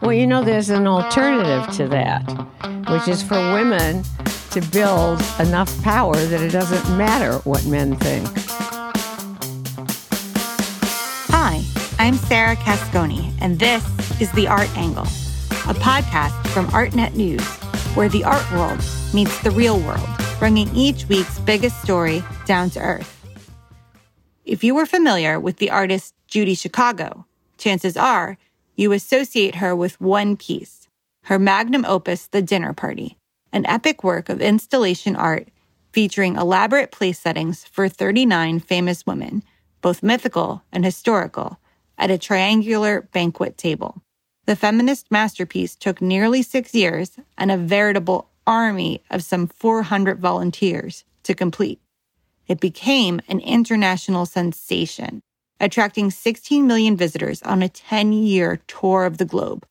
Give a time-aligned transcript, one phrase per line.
[0.00, 2.22] Well, you know, there's an alternative to that,
[2.88, 4.02] which is for women
[4.50, 8.26] to build enough power that it doesn't matter what men think.
[11.30, 11.62] Hi,
[12.00, 13.84] I'm Sarah Cascone, and this
[14.20, 17.46] is The Art Angle, a podcast from ArtNet News,
[17.94, 18.82] where the art world
[19.14, 20.08] meets the real world,
[20.40, 23.14] bringing each week's biggest story down to earth.
[24.44, 27.24] If you were familiar with the artist Judy Chicago,
[27.56, 28.36] chances are
[28.76, 30.86] you associate her with one piece
[31.24, 33.18] her magnum opus, The Dinner Party,
[33.52, 35.48] an epic work of installation art
[35.92, 39.42] featuring elaborate place settings for 39 famous women,
[39.80, 41.58] both mythical and historical,
[41.98, 44.02] at a triangular banquet table.
[44.46, 51.04] The feminist masterpiece took nearly six years and a veritable army of some 400 volunteers
[51.24, 51.80] to complete.
[52.46, 55.20] It became an international sensation,
[55.60, 59.66] attracting 16 million visitors on a 10 year tour of the globe,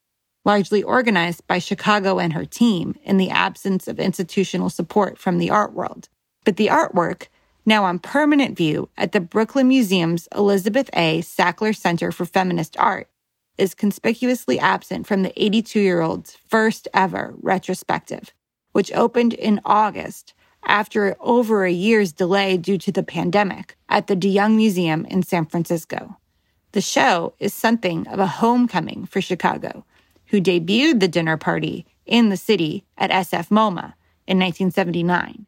[0.46, 5.50] largely organized by Chicago and her team in the absence of institutional support from the
[5.50, 6.10] art world.
[6.44, 7.28] But the artwork,
[7.66, 11.22] now on permanent view at the Brooklyn Museum's Elizabeth A.
[11.22, 13.10] Sackler Center for Feminist Art,
[13.58, 18.34] is conspicuously absent from the 82 year old's first ever retrospective,
[18.72, 20.34] which opened in August
[20.66, 25.46] after over a year's delay due to the pandemic at the DeYoung Museum in San
[25.46, 26.18] Francisco.
[26.74, 29.86] The show is something of a homecoming for Chicago,
[30.28, 33.94] who debuted the dinner party in the city at SF MoMA
[34.28, 35.46] in 1979.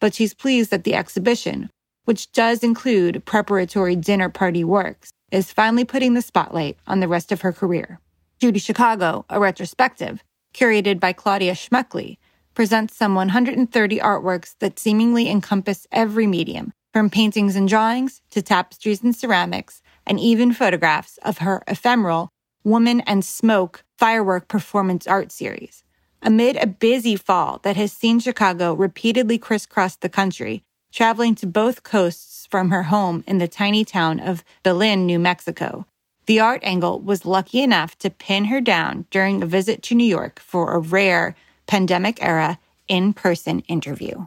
[0.00, 1.70] But she's pleased that the exhibition,
[2.04, 7.32] which does include preparatory dinner party works, is finally putting the spotlight on the rest
[7.32, 8.00] of her career.
[8.40, 10.22] Judy Chicago, a retrospective,
[10.54, 12.18] curated by Claudia Schmuckli,
[12.54, 19.02] presents some 130 artworks that seemingly encompass every medium, from paintings and drawings to tapestries
[19.02, 22.28] and ceramics, and even photographs of her ephemeral
[22.62, 25.84] Woman and Smoke firework performance art series.
[26.22, 31.82] Amid a busy fall that has seen Chicago repeatedly crisscross the country, traveling to both
[31.82, 35.86] coasts from her home in the tiny town of Belen, New Mexico,
[36.26, 40.06] the art angle was lucky enough to pin her down during a visit to New
[40.06, 41.36] York for a rare
[41.66, 42.58] pandemic era
[42.88, 44.26] in person interview.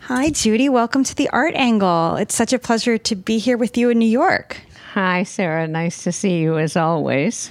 [0.00, 0.68] Hi, Judy.
[0.68, 2.16] Welcome to the Art Angle.
[2.16, 4.58] It's such a pleasure to be here with you in New York.
[4.92, 5.66] Hi, Sarah.
[5.66, 7.50] Nice to see you as always.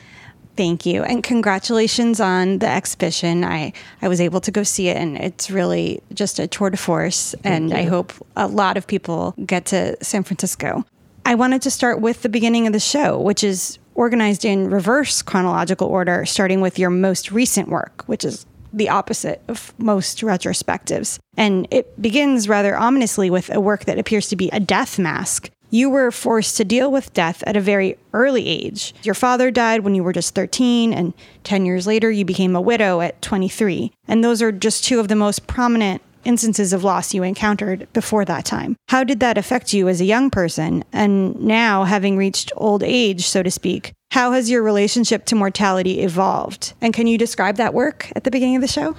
[0.55, 1.01] Thank you.
[1.03, 3.43] And congratulations on the exhibition.
[3.43, 6.77] I, I was able to go see it, and it's really just a tour de
[6.77, 7.33] force.
[7.41, 7.75] Thank and you.
[7.75, 10.85] I hope a lot of people get to San Francisco.
[11.25, 15.21] I wanted to start with the beginning of the show, which is organized in reverse
[15.21, 21.19] chronological order, starting with your most recent work, which is the opposite of most retrospectives.
[21.37, 25.49] And it begins rather ominously with a work that appears to be a death mask.
[25.69, 28.93] You were forced to deal with death at a very early age.
[29.03, 32.61] Your father died when you were just 13, and 10 years later, you became a
[32.61, 33.91] widow at 23.
[34.07, 38.25] And those are just two of the most prominent instances of loss you encountered before
[38.25, 38.75] that time.
[38.89, 40.83] How did that affect you as a young person?
[40.93, 46.01] And now, having reached old age, so to speak, how has your relationship to mortality
[46.01, 46.73] evolved?
[46.81, 48.95] And can you describe that work at the beginning of the show?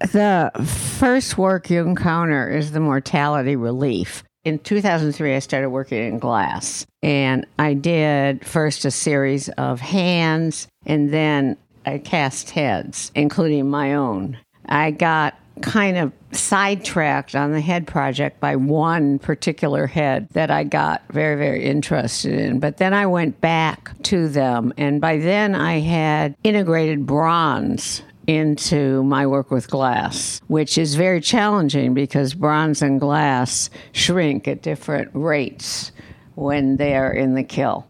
[0.00, 0.50] The
[0.98, 4.24] first work you encounter is the mortality relief.
[4.44, 10.66] In 2003, I started working in glass, and I did first a series of hands,
[10.86, 14.38] and then I cast heads, including my own.
[14.66, 20.64] I got kind of sidetracked on the head project by one particular head that I
[20.64, 22.60] got very, very interested in.
[22.60, 29.02] But then I went back to them, and by then I had integrated bronze into
[29.04, 35.10] my work with glass, which is very challenging because bronze and glass shrink at different
[35.14, 35.90] rates
[36.36, 37.82] when they are in the kiln.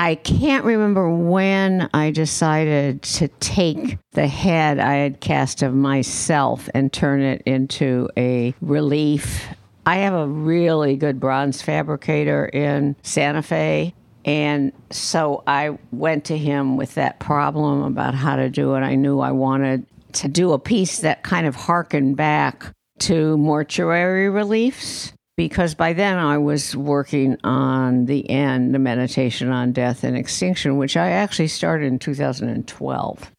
[0.00, 6.68] I can't remember when I decided to take the head I had cast of myself
[6.72, 9.48] and turn it into a relief.
[9.84, 13.92] I have a really good bronze fabricator in Santa Fe.
[14.24, 18.82] And so I went to him with that problem about how to do it.
[18.82, 24.30] I knew I wanted to do a piece that kind of harkened back to mortuary
[24.30, 30.16] reliefs because by then I was working on the end, the meditation on death and
[30.16, 33.30] extinction, which I actually started in 2012.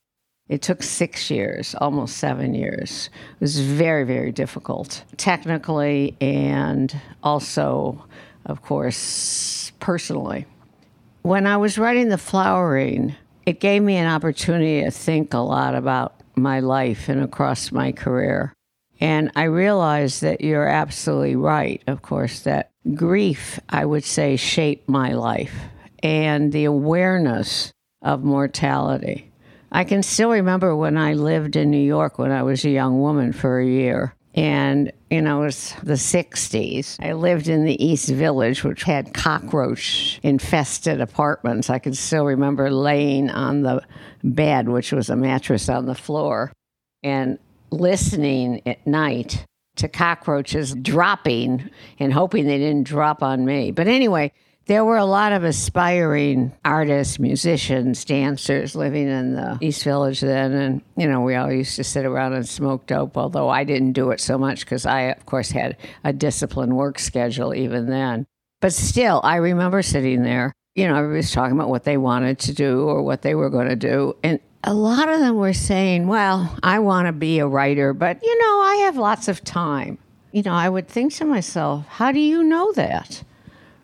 [0.48, 3.10] It took six years, almost seven years.
[3.34, 8.06] It was very, very difficult, technically, and also,
[8.46, 10.46] of course, personally.
[11.24, 13.14] When I was writing The Flowering,
[13.46, 17.92] it gave me an opportunity to think a lot about my life and across my
[17.92, 18.54] career.
[19.00, 24.90] And I realize that you're absolutely right, of course, that grief, I would say, shaped
[24.90, 25.54] my life
[26.04, 29.32] and the awareness of mortality.
[29.72, 33.00] I can still remember when I lived in New York when I was a young
[33.00, 34.16] woman for a year.
[34.36, 36.98] And, you know, it was the 60s.
[37.04, 41.70] I lived in the East Village, which had cockroach infested apartments.
[41.70, 43.82] I can still remember laying on the
[44.24, 46.52] bed, which was a mattress on the floor,
[47.04, 47.40] and
[47.72, 49.46] listening at night
[49.78, 51.70] to cockroaches dropping
[52.00, 53.72] and hoping they didn't drop on me.
[53.72, 54.32] But anyway,
[54.70, 60.52] there were a lot of aspiring artists, musicians, dancers living in the East Village then.
[60.54, 63.94] And, you know, we all used to sit around and smoke dope, although I didn't
[63.94, 68.28] do it so much because I, of course, had a disciplined work schedule even then.
[68.62, 70.54] But still, I remember sitting there.
[70.76, 73.50] You know, everybody was talking about what they wanted to do or what they were
[73.50, 74.16] going to do.
[74.24, 78.22] And a lot of them were saying, Well, I want to be a writer, but,
[78.24, 79.98] you know, I have lots of time.
[80.32, 83.24] You know, I would think to myself, How do you know that?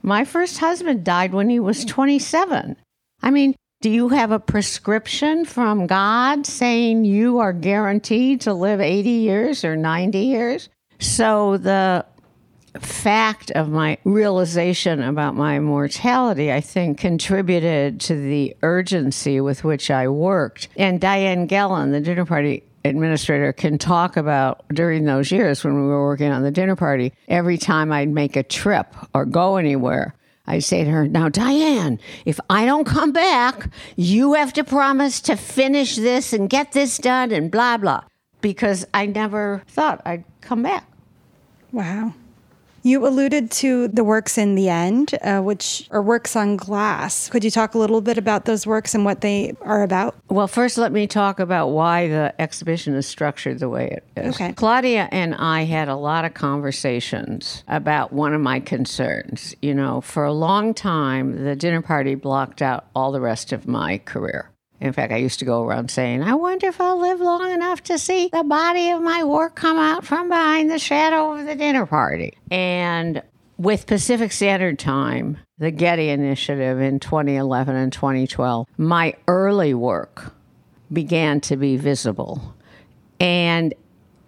[0.01, 2.75] My first husband died when he was 27.
[3.23, 8.81] I mean, do you have a prescription from God saying you are guaranteed to live
[8.81, 10.69] 80 years or 90 years?
[10.99, 12.05] So the
[12.79, 19.91] fact of my realization about my mortality, I think, contributed to the urgency with which
[19.91, 20.67] I worked.
[20.75, 25.81] And Diane Gelon, the dinner party administrator can talk about during those years when we
[25.81, 30.15] were working on the dinner party, every time I'd make a trip or go anywhere,
[30.47, 35.19] I'd say to her, Now, Diane, if I don't come back, you have to promise
[35.21, 38.03] to finish this and get this done and blah, blah.
[38.41, 40.87] Because I never thought I'd come back.
[41.71, 42.13] Wow.
[42.85, 47.29] You alluded to the works in the end, uh, which are works on glass.
[47.29, 50.15] Could you talk a little bit about those works and what they are about?
[50.29, 54.35] Well, first, let me talk about why the exhibition is structured the way it is.
[54.35, 54.53] Okay.
[54.53, 59.55] Claudia and I had a lot of conversations about one of my concerns.
[59.63, 63.67] You know, for a long time, the dinner party blocked out all the rest of
[63.67, 64.51] my career.
[64.81, 67.81] In fact, I used to go around saying, I wonder if I'll live long enough
[67.83, 71.55] to see the body of my work come out from behind the shadow of the
[71.55, 72.37] dinner party.
[72.51, 73.23] And
[73.57, 80.33] with Pacific Standard Time, the Getty Initiative in 2011 and 2012, my early work
[80.91, 82.53] began to be visible.
[83.19, 83.73] And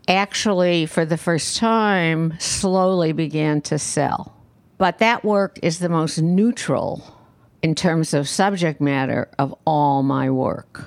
[0.08, 4.34] actually, for the first time, slowly began to sell.
[4.78, 7.17] But that work is the most neutral
[7.62, 10.86] in terms of subject matter of all my work.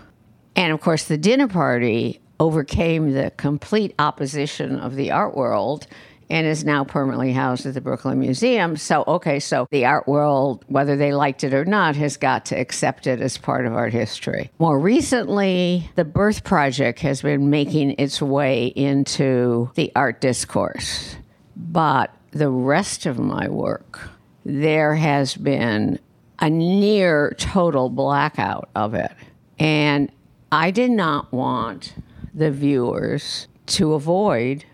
[0.56, 5.86] And of course, the dinner party overcame the complete opposition of the art world
[6.30, 8.76] and is now permanently housed at the Brooklyn Museum.
[8.76, 12.58] So, okay, so the art world, whether they liked it or not, has got to
[12.58, 14.50] accept it as part of art history.
[14.60, 21.16] More recently, the Birth Project has been making its way into the art discourse.
[21.56, 23.98] But the rest of my work,
[24.44, 25.98] there has been
[26.40, 29.12] a near total blackout of it.
[29.58, 30.10] And
[30.50, 31.94] I did not want
[32.34, 34.64] the viewers to avoid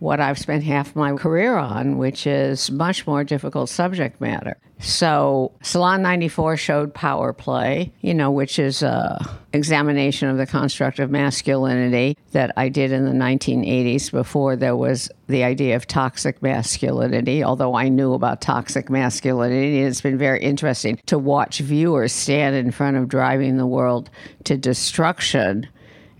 [0.00, 4.56] what I've spent half my career on, which is much more difficult subject matter.
[4.78, 9.20] So, Salon 94 showed Power Play, you know, which is a
[9.52, 15.10] examination of the construct of masculinity that I did in the 1980s before there was
[15.26, 19.80] the idea of toxic masculinity, although I knew about toxic masculinity.
[19.80, 24.08] It's been very interesting to watch viewers stand in front of driving the world
[24.44, 25.68] to destruction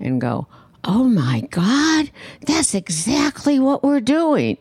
[0.00, 0.46] and go,
[0.84, 2.10] oh my God,
[2.46, 4.58] that's exactly what we're doing.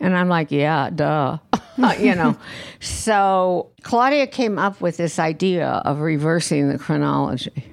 [0.00, 1.38] And I'm like, yeah, duh.
[1.98, 2.36] you know.
[2.80, 7.64] So Claudia came up with this idea of reversing the chronology.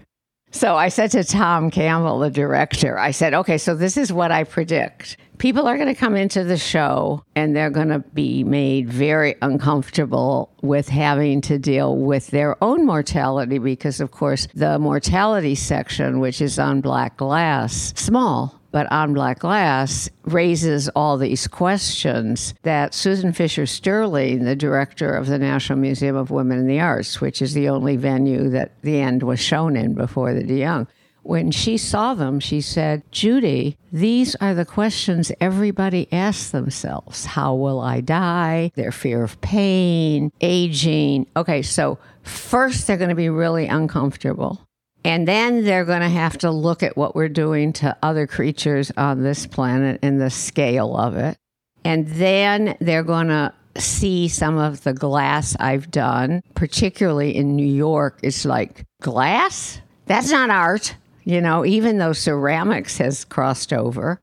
[0.55, 4.31] So I said to Tom Campbell, the director, I said, okay, so this is what
[4.31, 5.17] I predict.
[5.37, 9.35] People are going to come into the show and they're going to be made very
[9.41, 16.21] uncomfortable with having to deal with their own mortality because, of course, the mortality section,
[16.21, 22.93] which is on black glass, small, but on black glass raises all these questions that
[22.93, 27.41] Susan Fisher Sterling, the director of the National Museum of Women in the Arts, which
[27.41, 30.89] is the only venue that the end was shown in before the De Young,
[31.23, 37.23] when she saw them, she said, Judy, these are the questions everybody asks themselves.
[37.23, 38.73] How will I die?
[38.75, 41.27] Their fear of pain, aging.
[41.37, 44.64] Okay, so first they're going to be really uncomfortable.
[45.05, 48.91] And then they're going to have to look at what we're doing to other creatures
[48.97, 51.37] on this planet and the scale of it.
[51.83, 57.67] And then they're going to see some of the glass I've done, particularly in New
[57.67, 58.17] York.
[58.23, 59.79] It's like, glass?
[60.07, 64.19] That's not art, you know, even though ceramics has crossed over.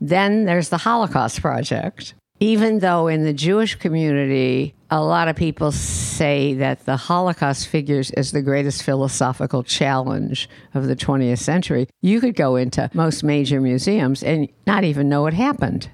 [0.00, 2.14] Then there's the Holocaust Project.
[2.38, 8.10] Even though in the Jewish community, a lot of people say that the Holocaust figures
[8.12, 11.88] as the greatest philosophical challenge of the 20th century.
[12.00, 15.88] You could go into most major museums and not even know it happened.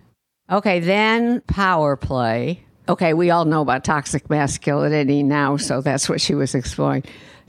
[0.50, 2.65] Okay, then power play.
[2.88, 7.03] Okay, we all know about toxic masculinity now, so that's what she was exploring.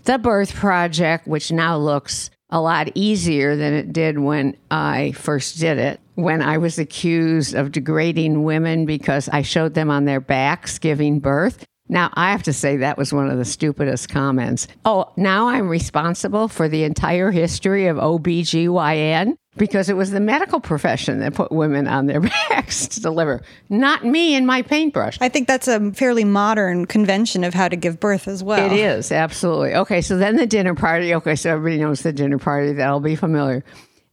[0.04, 5.60] The Birth Project, which now looks a lot easier than it did when I first
[5.60, 6.00] did it.
[6.16, 11.20] When I was accused of degrading women because I showed them on their backs giving
[11.20, 11.66] birth.
[11.90, 14.68] Now, I have to say that was one of the stupidest comments.
[14.84, 20.60] Oh, now I'm responsible for the entire history of OBGYN because it was the medical
[20.60, 25.18] profession that put women on their backs to deliver, not me and my paintbrush.
[25.20, 28.66] I think that's a fairly modern convention of how to give birth as well.
[28.66, 29.76] It is, absolutely.
[29.76, 31.14] Okay, so then the dinner party.
[31.16, 32.74] Okay, so everybody knows the dinner party.
[32.74, 33.64] That'll be familiar.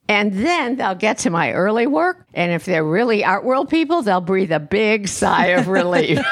[0.07, 2.27] And then they'll get to my early work.
[2.35, 6.19] And if they're really art world people, they'll breathe a big sigh of relief.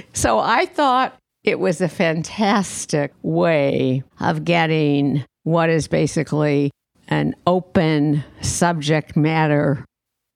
[0.12, 6.70] so I thought it was a fantastic way of getting what is basically
[7.12, 9.84] an open subject matter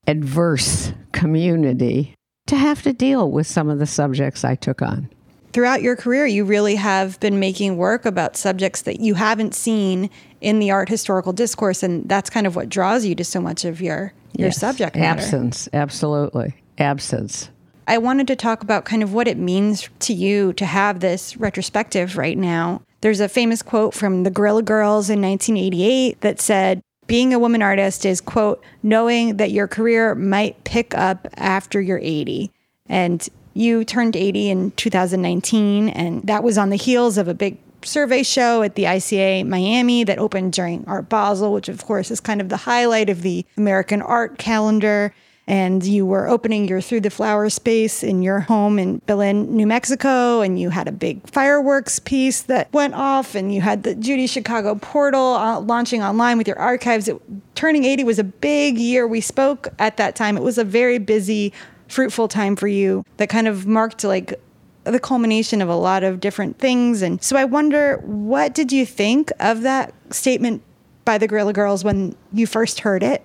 [0.07, 2.15] adverse community
[2.47, 5.09] to have to deal with some of the subjects I took on.
[5.55, 10.11] Throughout your career, you really have been making work about subjects that you haven't seen
[10.43, 13.65] in the art historical discourse, and that's kind of what draws you to so much
[13.65, 15.23] of your your Yes, subject matter.
[15.23, 16.55] Absence, absolutely.
[16.77, 17.49] Absence.
[17.89, 21.39] I wanted to talk about kind of what it means to you to have this
[21.39, 22.83] retrospective right now.
[23.01, 27.63] There's a famous quote from the Guerrilla Girls in 1988 that said, being a woman
[27.63, 32.51] artist is, quote, knowing that your career might pick up after you're 80.
[32.87, 37.59] And you turned 80 in 2019, and that was on the heels of a big
[37.83, 42.21] survey show at the ICA Miami that opened during Art Basel, which of course is
[42.21, 45.15] kind of the highlight of the American art calendar
[45.47, 49.67] and you were opening your Through the Flower space in your home in Belen, New
[49.67, 53.95] Mexico, and you had a big fireworks piece that went off, and you had the
[53.95, 57.07] Judy Chicago portal uh, launching online with your archives.
[57.07, 57.21] It,
[57.55, 59.07] turning 80 was a big year.
[59.07, 60.37] We spoke at that time.
[60.37, 61.53] It was a very busy,
[61.89, 64.41] fruitful time for you that kind of marked like
[64.83, 67.03] the culmination of a lot of different things.
[67.03, 70.63] And so I wonder, what did you think of that statement
[71.05, 73.25] by the Guerrilla Girls when you first heard it?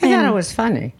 [0.00, 0.94] I thought it was funny.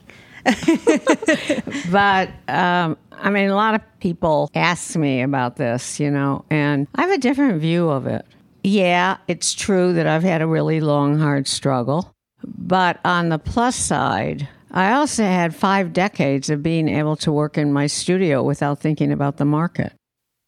[1.90, 6.86] but um, I mean, a lot of people ask me about this, you know, and
[6.94, 8.24] I have a different view of it.
[8.64, 12.12] Yeah, it's true that I've had a really long, hard struggle.
[12.44, 17.58] But on the plus side, I also had five decades of being able to work
[17.58, 19.92] in my studio without thinking about the market.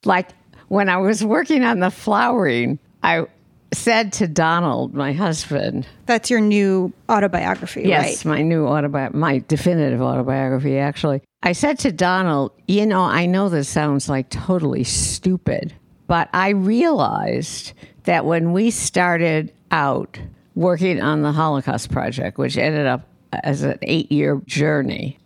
[0.05, 0.31] Like
[0.69, 3.27] when I was working on the flowering, I
[3.73, 8.37] said to Donald, my husband, That's your new autobiography, Yes, right?
[8.37, 11.23] my new autobiography, my definitive autobiography, actually.
[11.43, 15.73] I said to Donald, you know, I know this sounds like totally stupid,
[16.07, 17.73] but I realized
[18.05, 20.19] that when we started out
[20.55, 25.19] working on the Holocaust Project, which ended up as an eight year journey,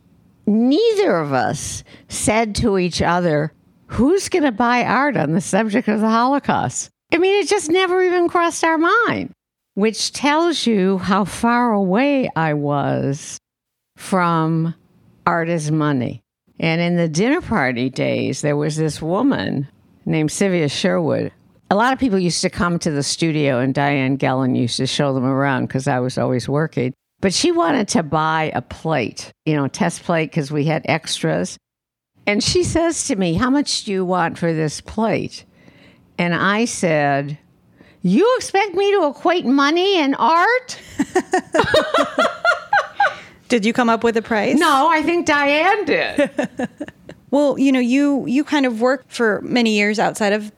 [0.46, 3.52] neither of us said to each other,
[3.86, 6.90] who's going to buy art on the subject of the Holocaust?
[7.14, 9.30] I mean, it just never even crossed our mind,
[9.74, 13.38] which tells you how far away I was
[13.96, 14.74] from
[15.24, 16.22] art as money.
[16.58, 19.68] And in the dinner party days, there was this woman
[20.04, 21.30] named Sylvia Sherwood.
[21.70, 24.86] A lot of people used to come to the studio, and Diane Gelon used to
[24.88, 26.94] show them around because I was always working.
[27.20, 31.58] But she wanted to buy a plate, you know, test plate because we had extras.
[32.26, 35.44] And she says to me, How much do you want for this plate?
[36.18, 37.38] And I said,
[38.02, 40.80] You expect me to equate money and art?
[43.48, 44.58] Did you come up with a price?
[44.58, 46.30] No, I think Diane did.
[47.34, 50.52] Well, you know, you you kind of worked for many years outside of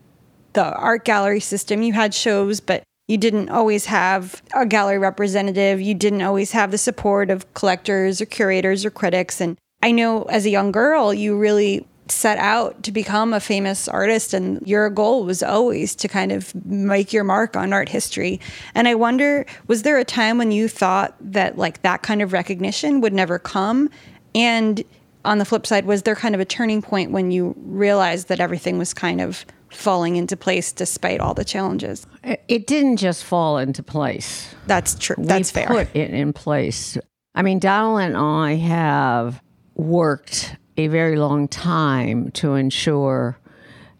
[0.53, 1.81] the art gallery system.
[1.81, 5.81] You had shows, but you didn't always have a gallery representative.
[5.81, 9.41] You didn't always have the support of collectors or curators or critics.
[9.41, 13.89] And I know as a young girl, you really set out to become a famous
[13.89, 18.41] artist and your goal was always to kind of make your mark on art history.
[18.75, 22.33] And I wonder, was there a time when you thought that like that kind of
[22.33, 23.91] recognition would never come?
[24.35, 24.85] And
[25.25, 28.39] on the flip side, was there kind of a turning point when you realized that
[28.39, 32.07] everything was kind of falling into place despite all the challenges?
[32.49, 34.55] it didn't just fall into place.
[34.67, 35.17] That's true.
[35.19, 35.67] That's we fair.
[35.67, 36.97] put it in place.
[37.35, 39.43] I mean, Donald and I have
[39.75, 43.39] worked a very long time to ensure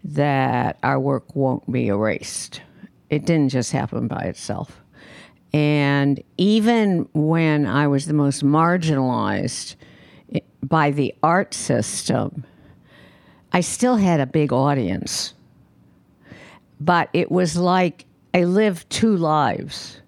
[0.05, 2.61] that our work won't be erased.
[3.11, 4.81] It didn't just happen by itself.
[5.53, 9.77] And even when I was the most marginalized
[10.35, 12.45] eh, by the art system,
[13.53, 15.33] I still had a big audience.
[16.79, 18.05] But it was like
[18.35, 20.01] I lived two lives.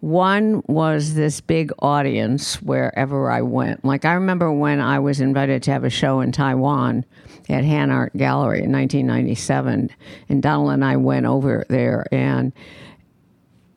[0.00, 3.84] One was this big audience wherever I went.
[3.84, 7.04] Like I remember when I was invited to have a show in Taiwan
[7.48, 9.90] at Han Art Gallery in 1997,
[10.28, 12.52] and Donald and I went over there, and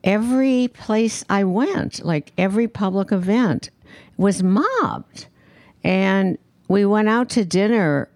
[0.04, 3.70] every place I went, like every public event,
[4.16, 5.26] was mobbed.
[5.82, 6.38] And
[6.68, 8.08] we went out to dinner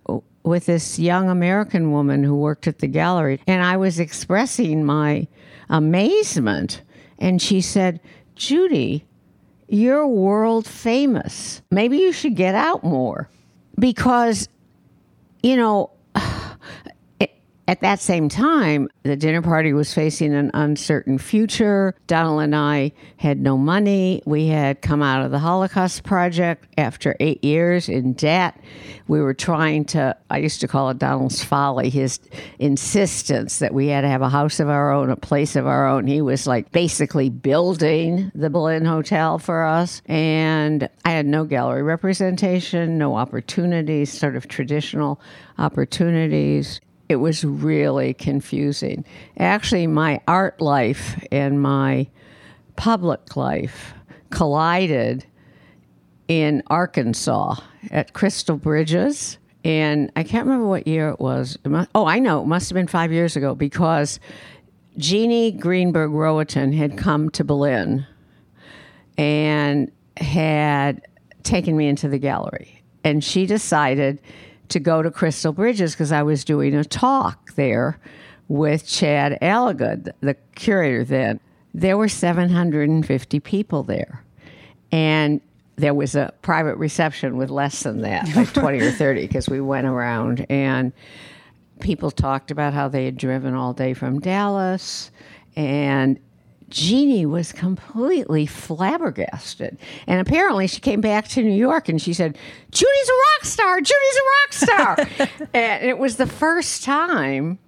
[0.45, 5.27] with this young American woman who worked at the gallery, and I was expressing my
[5.69, 6.83] amazement.
[7.19, 8.01] And she said,
[8.35, 9.07] Judy,
[9.69, 11.63] you're world famous.
[11.71, 13.29] Maybe you should get out more.
[13.79, 14.49] Because,
[15.43, 15.91] you know,
[17.69, 21.95] at that same time, the dinner party was facing an uncertain future.
[22.07, 24.23] Donald and I had no money.
[24.25, 28.57] We had come out of the Holocaust Project after eight years in debt.
[29.09, 32.21] We were trying to, I used to call it Donald's folly, his
[32.61, 35.89] insistence that we had to have a house of our own, a place of our
[35.89, 36.07] own.
[36.07, 40.03] He was like basically building the Belen Hotel for us.
[40.07, 45.21] And I had no gallery representation, no opportunities, sort of traditional
[45.59, 49.05] opportunities it was really confusing.
[49.39, 52.09] Actually, my art life and my
[52.77, 53.95] public life
[54.31, 55.25] collided
[56.29, 57.57] in Arkansas
[57.91, 59.39] at Crystal Bridges.
[59.65, 61.59] And I can't remember what year it was.
[61.95, 62.43] oh, I know.
[62.43, 64.21] It must have been five years ago because
[64.99, 68.07] Jeannie Greenberg Rohatyn had come to Belen
[69.19, 71.07] and had
[71.43, 72.83] taken me into the gallery.
[73.05, 74.21] And she decided
[74.69, 77.99] to go to Crystal Bridges because I was doing a talk there
[78.49, 81.41] with Chad Alligood, the curator then.
[81.75, 84.23] There were 750 people there.
[84.93, 85.41] And
[85.77, 89.61] there was a private reception with less than that, like 20 or 30, because we
[89.61, 90.93] went around and
[91.81, 95.11] people talked about how they had driven all day from Dallas.
[95.55, 96.19] And
[96.69, 99.79] Jeannie was completely flabbergasted.
[100.07, 102.37] And apparently she came back to New York and she said,
[102.71, 105.29] Judy's a rock star, Judy's a rock star.
[105.55, 107.59] and it was the first time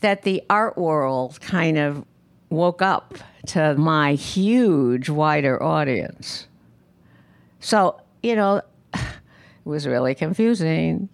[0.00, 2.04] that the art world kind of
[2.48, 3.14] woke up
[3.46, 6.46] to my huge, wider audience.
[7.60, 8.62] So, you know,
[8.94, 9.00] it
[9.64, 11.08] was really confusing.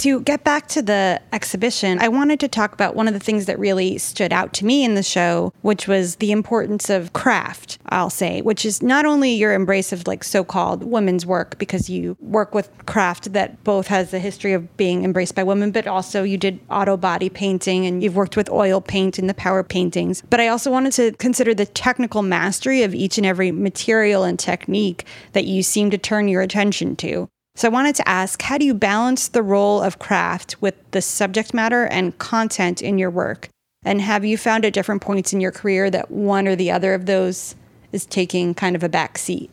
[0.00, 3.44] To get back to the exhibition, I wanted to talk about one of the things
[3.44, 7.76] that really stood out to me in the show, which was the importance of craft,
[7.90, 11.90] I'll say, which is not only your embrace of like so called women's work, because
[11.90, 15.86] you work with craft that both has a history of being embraced by women, but
[15.86, 19.62] also you did auto body painting and you've worked with oil paint and the power
[19.62, 20.22] paintings.
[20.30, 24.38] But I also wanted to consider the technical mastery of each and every material and
[24.38, 27.28] technique that you seem to turn your attention to.
[27.56, 31.02] So I wanted to ask how do you balance the role of craft with the
[31.02, 33.48] subject matter and content in your work?
[33.84, 36.94] And have you found at different points in your career that one or the other
[36.94, 37.54] of those
[37.92, 39.50] is taking kind of a back seat?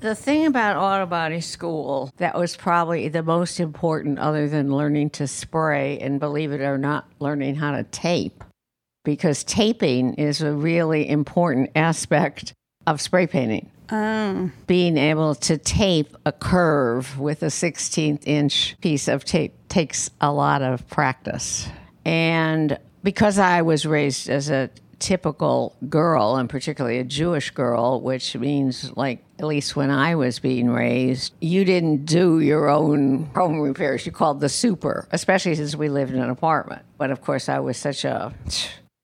[0.00, 5.10] The thing about auto body school that was probably the most important, other than learning
[5.10, 8.44] to spray and believe it or not, learning how to tape,
[9.02, 12.52] because taping is a really important aspect
[12.86, 13.70] of spray painting.
[13.90, 14.50] Oh.
[14.66, 20.32] Being able to tape a curve with a 16th inch piece of tape takes a
[20.32, 21.68] lot of practice.
[22.04, 28.34] And because I was raised as a typical girl, and particularly a Jewish girl, which
[28.36, 33.60] means, like, at least when I was being raised, you didn't do your own home
[33.60, 34.06] repairs.
[34.06, 36.82] You called the super, especially since we lived in an apartment.
[36.96, 38.32] But of course, I was such a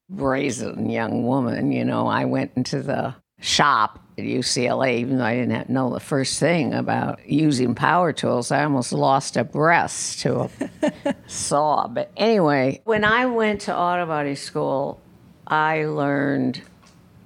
[0.09, 1.71] brazen young woman.
[1.73, 6.01] You know, I went into the shop at UCLA, even though I didn't know the
[6.01, 10.51] first thing about using power tools, I almost lost a breast to
[10.83, 11.89] a saw.
[11.89, 15.01] But anyway, when I went to auto body school,
[15.47, 16.63] I learned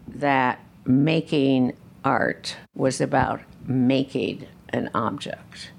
[0.09, 5.71] that making art was about making an object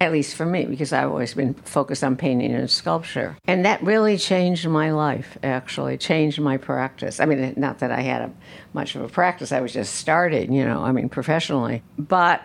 [0.00, 3.36] at least for me, because I've always been focused on painting and sculpture.
[3.46, 7.18] And that really changed my life, actually, changed my practice.
[7.18, 8.32] I mean, not that I had a,
[8.72, 11.82] much of a practice, I was just starting, you know, I mean, professionally.
[11.98, 12.42] But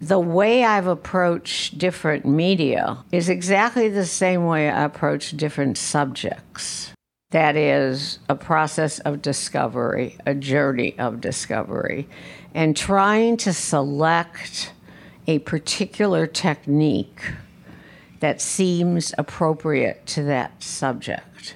[0.00, 6.92] the way I've approached different media is exactly the same way I approach different subjects.
[7.30, 12.08] That is a process of discovery, a journey of discovery,
[12.54, 14.72] and trying to select
[15.28, 17.32] a particular technique
[18.20, 21.54] that seems appropriate to that subject.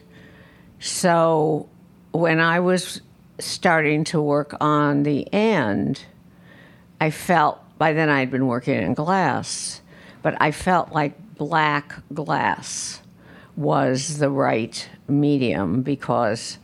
[0.79, 1.69] So
[2.13, 3.01] when I was
[3.41, 6.05] starting to work on the end,
[7.01, 9.81] I felt by then I'd been working in glass,
[10.21, 13.01] but I felt like black glass
[13.57, 16.59] was the right medium because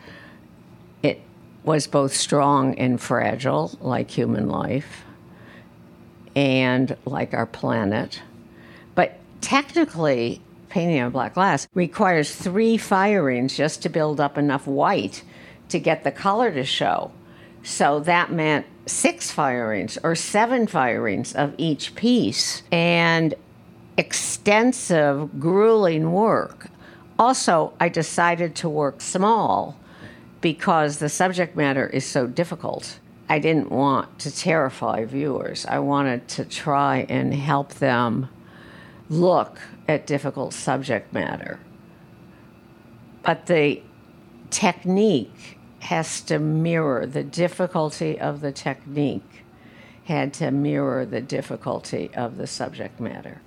[1.03, 1.21] it
[1.65, 5.05] was both strong and fragile, like human life,
[6.39, 8.23] and like our planet.
[8.95, 15.25] But technically, painting on black glass requires three firings just to build up enough white
[15.69, 17.11] to get the color to show.
[17.65, 23.35] So that meant six firings or seven firings of each piece and
[23.97, 26.69] extensive, grueling work.
[27.19, 29.77] Also, I decided to work small
[30.41, 33.01] because the subject matter is so difficult.
[33.29, 35.67] I didn't want to terrify viewers.
[35.67, 38.31] I wanted to try and help them
[39.11, 41.61] look at difficult subject matter.
[43.23, 43.83] But the
[44.51, 49.45] technique has to mirror the difficulty of the technique,
[50.05, 53.41] had to mirror the difficulty of the subject matter.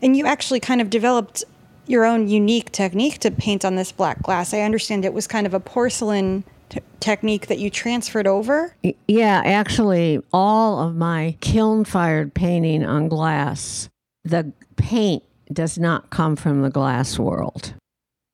[0.00, 1.44] And you actually kind of developed
[1.86, 4.54] your own unique technique to paint on this black glass.
[4.54, 6.44] I understand it was kind of a porcelain
[7.00, 8.74] technique that you transferred over.
[9.06, 13.88] Yeah, actually, all of my kiln fired painting on glass,
[14.24, 17.74] the paint does not come from the glass world.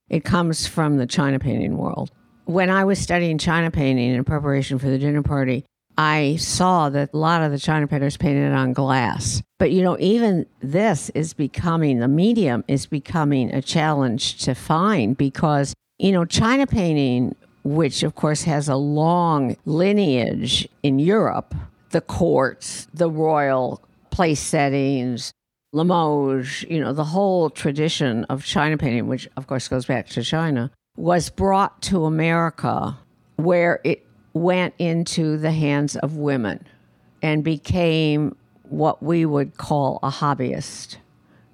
[0.08, 2.10] It comes from the China painting world.
[2.44, 5.64] When I was studying China painting in preparation for the dinner party,
[5.96, 9.42] I saw that a lot of the China painters painted on glass.
[9.58, 15.16] But you know, even this is becoming, the medium is becoming a challenge to find
[15.16, 21.54] because, you know, China painting, which of course has a long lineage in Europe,
[21.90, 25.32] the courts, the royal place settings,
[25.72, 30.22] Limoges, you know, the whole tradition of China painting, which of course goes back to
[30.22, 32.96] China, was brought to America
[33.36, 36.64] where it went into the hands of women
[37.22, 38.36] and became
[38.68, 40.96] what we would call a hobbyist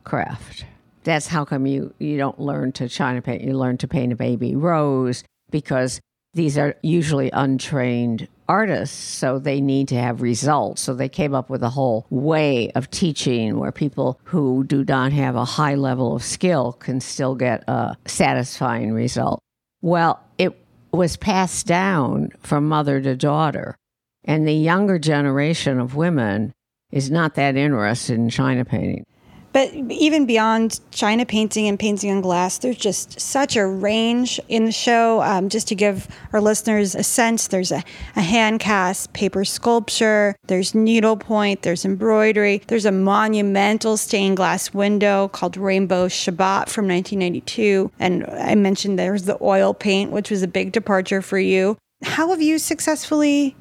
[0.05, 0.67] craft.
[1.05, 3.43] That's how come you, you don't learn to China paint.
[3.43, 6.01] You learn to paint a baby rose because
[6.35, 10.81] these are usually untrained artists, so they need to have results.
[10.81, 15.13] So they came up with a whole way of teaching where people who do not
[15.13, 19.41] have a high level of skill can still get a satisfying result.
[19.83, 20.57] Well, it
[20.93, 23.77] was passed down from mother to daughter.
[24.25, 26.53] And the younger generation of women
[26.91, 29.05] is not that interested in China painting.
[29.53, 34.65] But even beyond China painting and painting on glass, there's just such a range in
[34.65, 35.23] the show.
[35.23, 37.83] Um, just to give our listeners a sense, there's a,
[38.17, 45.29] a hand cast paper sculpture, there's needlepoint, there's embroidery, there's a monumental stained glass window
[45.29, 47.91] called Rainbow Shabbat from 1992.
[47.99, 51.77] And I mentioned there's the oil paint, which was a big departure for you.
[52.03, 53.57] How have you successfully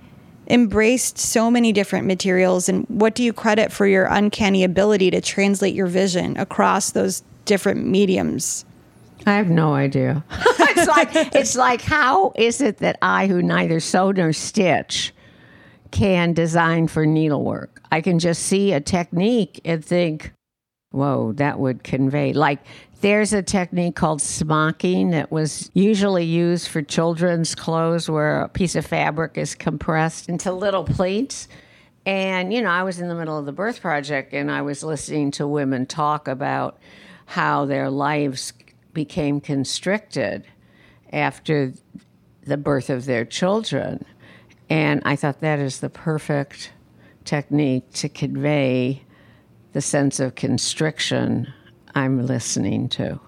[0.49, 5.21] embraced so many different materials and what do you credit for your uncanny ability to
[5.21, 8.65] translate your vision across those different mediums
[9.25, 10.23] I have no idea.
[10.31, 15.13] it's like it's like how is it that I who neither sew nor stitch
[15.91, 17.81] can design for needlework?
[17.91, 20.31] I can just see a technique and think,
[20.91, 22.59] "Whoa, that would convey." Like
[23.01, 28.75] there's a technique called smocking that was usually used for children's clothes where a piece
[28.75, 31.47] of fabric is compressed into little pleats.
[32.05, 34.83] And, you know, I was in the middle of the birth project and I was
[34.83, 36.77] listening to women talk about
[37.25, 38.51] how their lives
[38.93, 40.45] became constricted
[41.13, 41.73] after
[42.43, 44.03] the birth of their children.
[44.69, 46.71] And I thought that is the perfect
[47.23, 49.03] technique to convey
[49.73, 51.51] the sense of constriction
[51.95, 53.19] I'm listening to.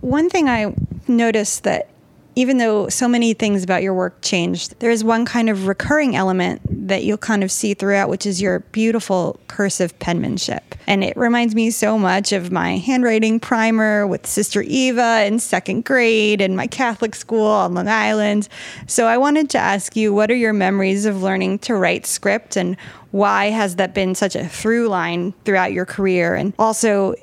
[0.00, 0.74] One thing I
[1.06, 1.88] noticed that
[2.34, 6.14] even though so many things about your work changed, there is one kind of recurring
[6.14, 10.74] element that you'll kind of see throughout, which is your beautiful cursive penmanship.
[10.86, 15.84] And it reminds me so much of my handwriting primer with Sister Eva in second
[15.84, 18.48] grade and my Catholic school on Long Island.
[18.86, 22.56] So I wanted to ask you what are your memories of learning to write script
[22.56, 22.76] and
[23.10, 26.34] why has that been such a through line throughout your career?
[26.34, 27.14] And also,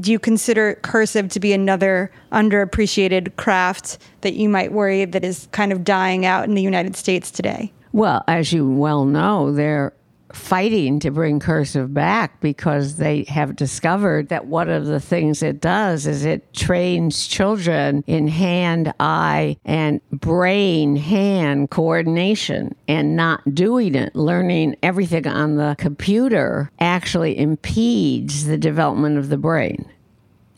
[0.00, 5.48] do you consider cursive to be another underappreciated craft that you might worry that is
[5.52, 7.72] kind of dying out in the United States today?
[7.92, 9.92] Well, as you well know, they're
[10.32, 15.60] fighting to bring cursive back because they have discovered that one of the things it
[15.60, 23.94] does is it trains children in hand eye and brain hand coordination and not doing
[23.94, 24.16] it.
[24.16, 29.84] Learning everything on the computer actually impedes the development of the brain.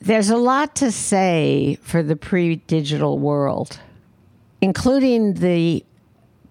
[0.00, 3.80] There's a lot to say for the pre-digital world
[4.60, 5.84] including the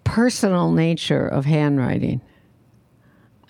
[0.03, 2.21] personal nature of handwriting.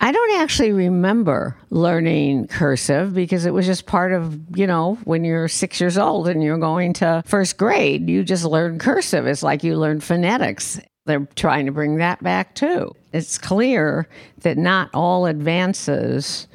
[0.00, 5.24] I don't actually remember learning cursive because it was just part of, you know, when
[5.24, 9.26] you're six years old and you're going to first grade, you just learn cursive.
[9.26, 10.78] It's like you learn phonetics.
[11.06, 12.94] They're trying to bring that back too.
[13.12, 14.08] It's clear
[14.42, 16.48] that not all advances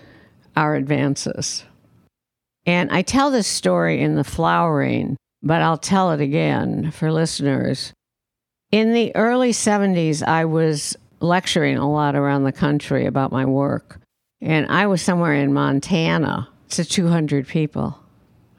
[0.56, 1.64] are advances.
[2.66, 7.94] And I tell this story in the flowering, but I'll tell it again for listeners.
[8.72, 14.00] In the early 70s, I was lecturing a lot around the country about my work.
[14.42, 18.00] And I was somewhere in Montana to 200 people.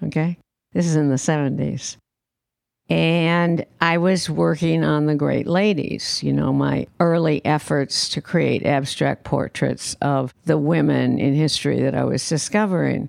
[0.02, 0.36] Okay.
[0.72, 1.96] This is in the 70s.
[2.88, 8.66] And I was working on the great ladies, you know, my early efforts to create
[8.66, 13.08] abstract portraits of the women in history that I was discovering.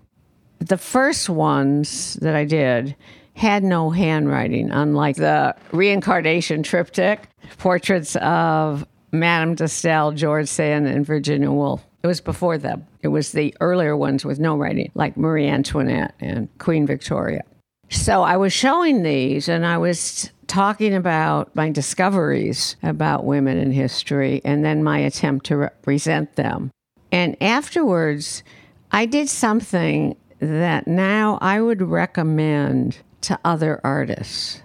[0.59, 2.95] The first ones that I did
[3.33, 11.05] had no handwriting, unlike the reincarnation triptych, portraits of Madame de Stael, George Sand, and
[11.05, 11.85] Virginia Woolf.
[12.03, 12.87] It was before them.
[13.01, 17.43] It was the earlier ones with no writing, like Marie Antoinette and Queen Victoria.
[17.89, 23.71] So I was showing these and I was talking about my discoveries about women in
[23.71, 26.71] history and then my attempt to represent them.
[27.11, 28.43] And afterwards,
[28.91, 34.61] I did something that now I would recommend to other artists.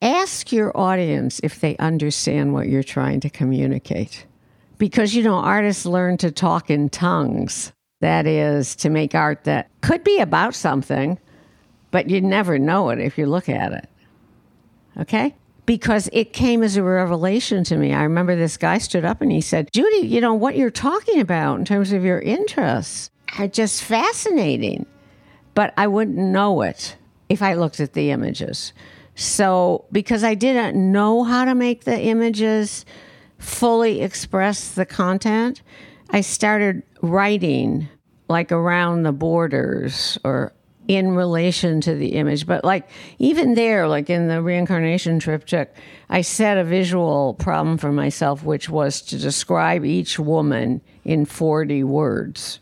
[0.00, 4.26] Ask your audience if they understand what you're trying to communicate.
[4.78, 7.72] Because, you know, artists learn to talk in tongues.
[8.00, 11.20] That is, to make art that could be about something,
[11.92, 13.88] but you never know it if you look at it.
[14.98, 15.36] Okay?
[15.66, 17.92] Because it came as a revelation to me.
[17.92, 21.20] I remember this guy stood up and he said, Judy, you know, what you're talking
[21.20, 24.84] about in terms of your interests are just fascinating.
[25.54, 26.96] But I wouldn't know it
[27.32, 28.74] if I looked at the images.
[29.14, 32.84] So, because I didn't know how to make the images
[33.38, 35.62] fully express the content,
[36.10, 37.88] I started writing
[38.28, 40.52] like around the borders or
[40.88, 42.46] in relation to the image.
[42.46, 45.74] But like even there, like in the reincarnation triptych,
[46.10, 51.82] I set a visual problem for myself, which was to describe each woman in 40
[51.84, 52.60] words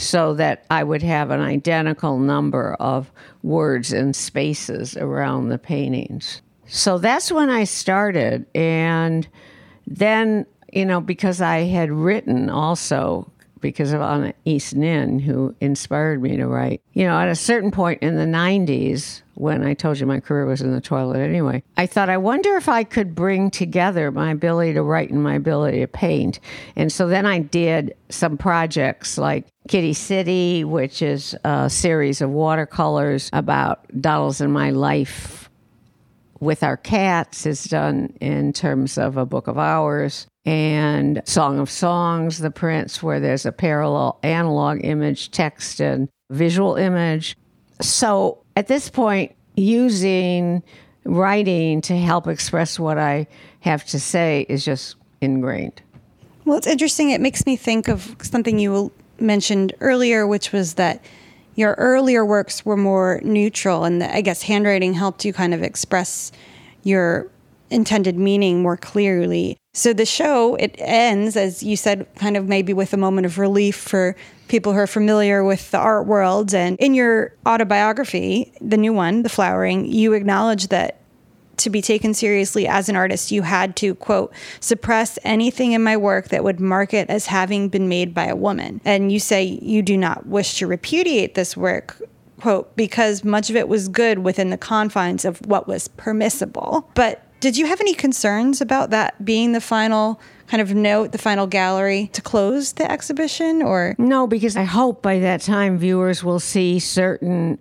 [0.00, 6.40] so that I would have an identical number of words and spaces around the paintings.
[6.66, 8.46] So that's when I started.
[8.54, 9.28] And
[9.86, 16.22] then, you know, because I had written also because of Anna East Nin, who inspired
[16.22, 16.82] me to write.
[16.92, 20.44] You know, at a certain point in the 90s, when I told you my career
[20.44, 24.32] was in the toilet anyway, I thought, I wonder if I could bring together my
[24.32, 26.40] ability to write and my ability to paint.
[26.76, 32.30] And so then I did some projects like Kitty City, which is a series of
[32.30, 35.48] watercolors about dolls in my life
[36.40, 41.70] with our cats, is done in terms of a book of hours and Song of
[41.70, 47.36] Songs, The Prince, where there's a parallel analog image, text, and visual image.
[47.80, 50.62] So at this point, using
[51.04, 53.26] writing to help express what I
[53.60, 55.82] have to say is just ingrained.
[56.44, 57.10] Well, it's interesting.
[57.10, 61.04] It makes me think of something you mentioned earlier, which was that
[61.54, 66.32] your earlier works were more neutral, and I guess handwriting helped you kind of express
[66.82, 67.30] your
[67.70, 69.56] intended meaning more clearly.
[69.72, 73.38] So the show it ends as you said kind of maybe with a moment of
[73.38, 74.16] relief for
[74.48, 79.22] people who are familiar with the art world and in your autobiography, the new one,
[79.22, 81.00] The Flowering, you acknowledge that
[81.60, 85.96] to be taken seriously as an artist, you had to, quote, suppress anything in my
[85.96, 88.80] work that would mark it as having been made by a woman.
[88.84, 92.00] And you say you do not wish to repudiate this work,
[92.40, 96.90] quote, because much of it was good within the confines of what was permissible.
[96.94, 101.18] But did you have any concerns about that being the final kind of note, the
[101.18, 103.94] final gallery to close the exhibition or?
[103.98, 107.58] No, because I hope by that time viewers will see certain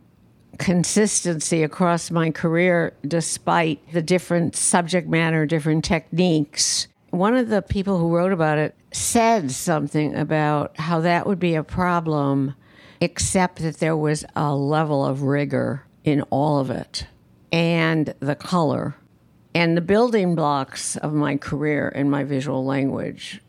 [0.58, 6.88] consistency across my career despite the different subject matter, different techniques.
[7.12, 11.56] One of the people who wrote about it said something about how that would be
[11.56, 12.56] a problem,
[13.00, 17.06] except that there was a level of rigor in all of it
[17.52, 18.96] and the color
[19.54, 23.42] and the building blocks of my career and my visual language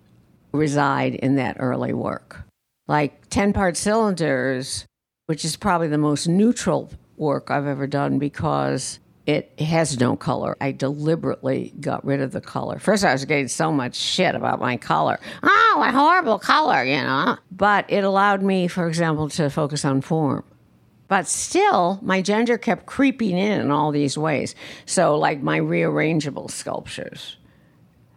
[0.52, 2.42] reside in that early work.
[2.88, 4.86] Like 10 part cylinders,
[5.26, 10.56] which is probably the most neutral work I've ever done because it has no color.
[10.60, 12.78] I deliberately got rid of the color.
[12.78, 15.20] First, I was getting so much shit about my color.
[15.42, 17.36] Oh, what horrible color, you know.
[17.52, 20.42] But it allowed me, for example, to focus on form.
[21.10, 24.54] But still, my gender kept creeping in in all these ways.
[24.86, 27.36] So, like my rearrangeable sculptures,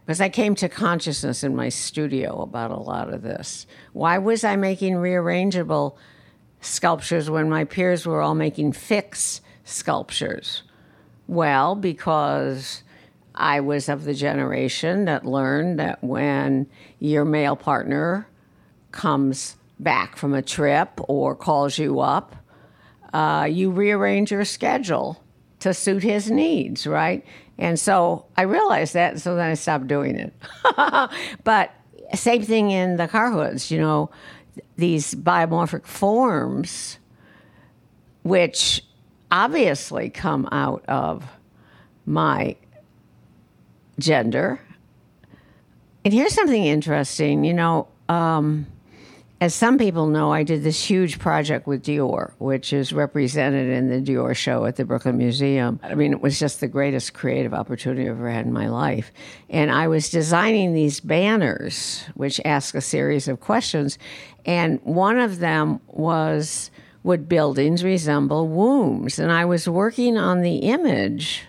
[0.06, 3.66] because I came to consciousness in my studio about a lot of this.
[3.94, 5.96] Why was I making rearrangeable
[6.60, 10.62] sculptures when my peers were all making fixed sculptures?
[11.26, 12.84] Well, because
[13.34, 16.68] I was of the generation that learned that when
[17.00, 18.28] your male partner
[18.92, 22.36] comes back from a trip or calls you up,
[23.14, 25.22] uh, you rearrange your schedule
[25.60, 27.24] to suit his needs, right?
[27.56, 30.34] And so I realized that, so then I stopped doing it.
[31.44, 31.70] but
[32.14, 34.10] same thing in the car hoods, you know,
[34.76, 36.98] these biomorphic forms,
[38.24, 38.84] which
[39.30, 41.24] obviously come out of
[42.06, 42.56] my
[44.00, 44.60] gender.
[46.04, 47.86] And here's something interesting, you know.
[48.08, 48.66] Um,
[49.44, 53.90] as some people know, I did this huge project with Dior, which is represented in
[53.90, 55.78] the Dior show at the Brooklyn Museum.
[55.82, 59.12] I mean, it was just the greatest creative opportunity I've ever had in my life.
[59.50, 63.98] And I was designing these banners, which ask a series of questions.
[64.46, 66.70] And one of them was
[67.02, 69.18] Would buildings resemble wombs?
[69.18, 71.44] And I was working on the image.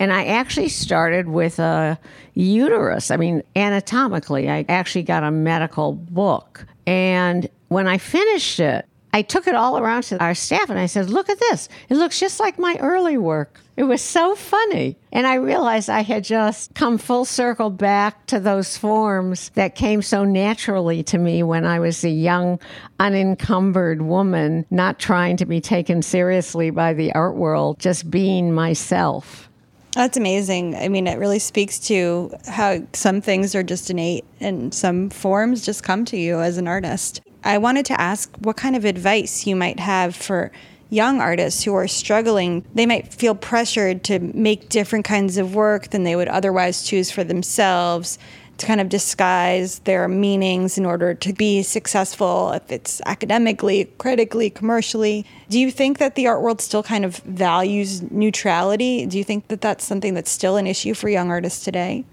[0.00, 2.00] And I actually started with a
[2.34, 3.12] uterus.
[3.12, 9.22] I mean, anatomically, I actually got a medical book and when I finished it, I
[9.22, 11.68] took it all around to our staff and I said, Look at this.
[11.90, 13.60] It looks just like my early work.
[13.76, 14.96] It was so funny.
[15.12, 20.02] And I realized I had just come full circle back to those forms that came
[20.02, 22.58] so naturally to me when I was a young,
[23.00, 29.50] unencumbered woman, not trying to be taken seriously by the art world, just being myself.
[29.94, 30.74] That's amazing.
[30.74, 35.64] I mean, it really speaks to how some things are just innate and some forms
[35.64, 37.20] just come to you as an artist.
[37.44, 40.50] I wanted to ask what kind of advice you might have for
[40.88, 42.64] young artists who are struggling.
[42.74, 47.10] They might feel pressured to make different kinds of work than they would otherwise choose
[47.10, 48.18] for themselves
[48.62, 54.48] to kind of disguise their meanings in order to be successful, if it's academically, critically,
[54.50, 55.26] commercially.
[55.50, 59.04] Do you think that the art world still kind of values neutrality?
[59.06, 62.04] Do you think that that's something that's still an issue for young artists today?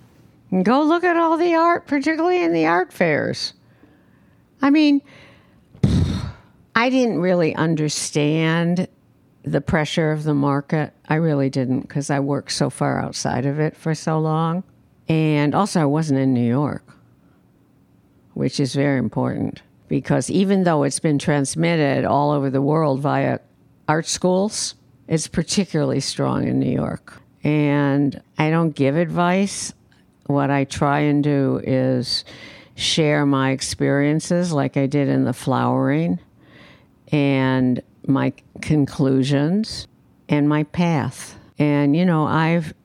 [0.63, 3.53] Go look at all the art, particularly in the art fairs.
[4.62, 5.01] I mean,
[6.75, 8.88] I didn't really understand
[9.43, 10.93] the pressure of the market.
[11.07, 14.63] I really didn't because I worked so far outside of it for so long.
[15.09, 16.83] And also, I wasn't in New York,
[18.35, 23.39] which is very important because even though it's been transmitted all over the world via
[23.87, 24.75] art schools,
[25.07, 27.19] it's particularly strong in New York.
[27.43, 29.73] And I don't give advice.
[30.27, 32.23] What I try and do is
[32.75, 36.19] share my experiences, like I did in the flowering,
[37.11, 39.87] and my conclusions,
[40.29, 41.35] and my path.
[41.57, 42.75] And, you know, I've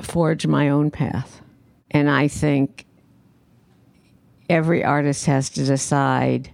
[0.00, 1.40] forged my own path.
[1.92, 2.86] And I think
[4.48, 6.50] every artist has to decide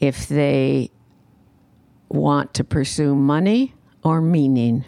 [0.00, 0.90] if they
[2.08, 4.84] want to pursue money or meaning.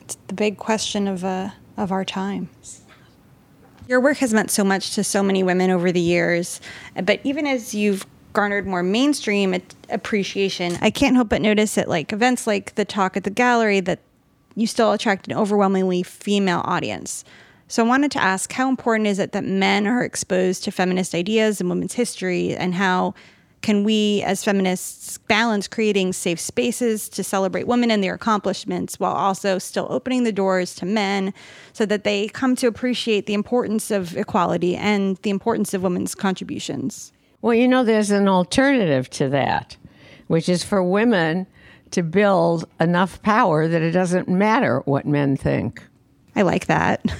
[0.00, 2.48] It's the big question of, uh, of our time.
[3.86, 6.60] Your work has meant so much to so many women over the years,
[7.04, 9.54] but even as you've garnered more mainstream
[9.88, 13.80] appreciation, I can't help but notice at like events like the talk at the gallery
[13.80, 14.00] that
[14.54, 17.24] you still attract an overwhelmingly female audience.
[17.70, 21.14] So I wanted to ask how important is it that men are exposed to feminist
[21.14, 23.14] ideas and women's history, and how
[23.60, 29.12] can we as feminists balance creating safe spaces to celebrate women and their accomplishments while
[29.12, 31.34] also still opening the doors to men
[31.74, 36.14] so that they come to appreciate the importance of equality and the importance of women's
[36.14, 37.12] contributions?
[37.42, 39.76] Well, you know, there's an alternative to that,
[40.28, 41.46] which is for women
[41.90, 45.82] to build enough power that it doesn't matter what men think.
[46.34, 47.04] I like that.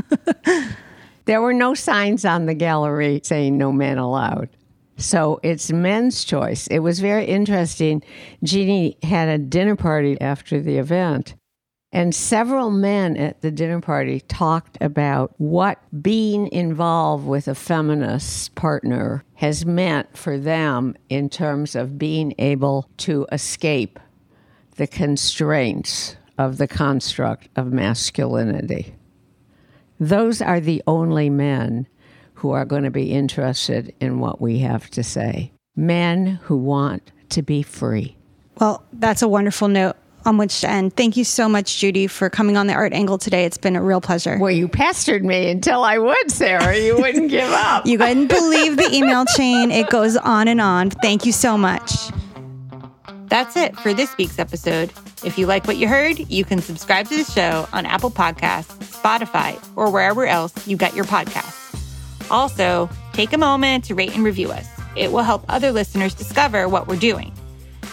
[1.24, 4.48] there were no signs on the gallery saying no men allowed.
[4.96, 6.66] So it's men's choice.
[6.68, 8.02] It was very interesting.
[8.44, 11.34] Jeannie had a dinner party after the event,
[11.92, 18.54] and several men at the dinner party talked about what being involved with a feminist
[18.54, 23.98] partner has meant for them in terms of being able to escape
[24.76, 28.94] the constraints of the construct of masculinity.
[30.02, 31.86] Those are the only men
[32.34, 35.52] who are going to be interested in what we have to say.
[35.76, 38.16] Men who want to be free.
[38.58, 39.94] Well, that's a wonderful note
[40.24, 40.96] on which to end.
[40.96, 43.44] Thank you so much, Judy, for coming on the Art Angle today.
[43.44, 44.38] It's been a real pleasure.
[44.40, 46.76] Well, you pestered me until I would, Sarah.
[46.76, 47.86] You wouldn't give up.
[47.92, 49.70] You couldn't believe the email chain.
[49.70, 50.90] It goes on and on.
[50.90, 51.92] Thank you so much.
[53.32, 54.92] That's it for this week's episode.
[55.24, 58.76] If you like what you heard, you can subscribe to the show on Apple Podcasts,
[58.84, 62.30] Spotify, or wherever else you get your podcasts.
[62.30, 64.68] Also, take a moment to rate and review us.
[64.96, 67.32] It will help other listeners discover what we're doing.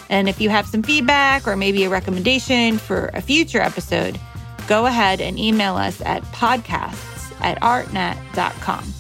[0.10, 4.20] And if you have some feedback or maybe a recommendation for a future episode,
[4.68, 8.94] go ahead and email us at podcasts at artnet.com.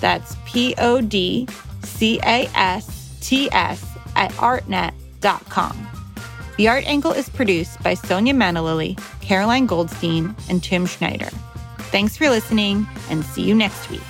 [0.00, 1.48] That's P O D
[1.82, 3.82] C A S T S
[4.14, 5.01] at artnet.com.
[6.58, 11.30] The Art Angle is produced by Sonia Manalili, Caroline Goldstein, and Tim Schneider.
[11.90, 14.02] Thanks for listening and see you next week.